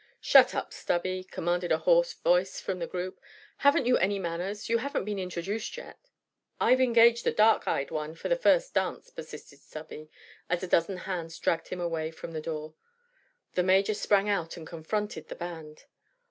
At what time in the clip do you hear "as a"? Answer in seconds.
10.49-10.67